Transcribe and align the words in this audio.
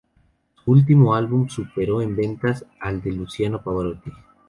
Su 0.65 0.71
último 0.71 1.13
álbum 1.13 1.47
superó 1.47 2.01
en 2.01 2.15
ventas 2.15 2.65
al 2.79 3.03
de 3.03 3.11
Luciano 3.11 3.61
Pavarotti. 3.61 4.11